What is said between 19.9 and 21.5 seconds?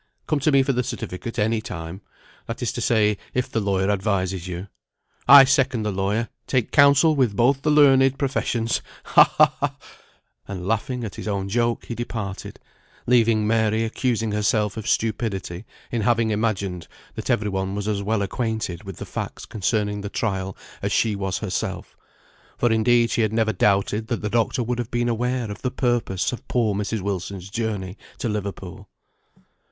the trial as she was